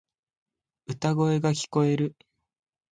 [0.87, 2.15] 歌声が聞こえる。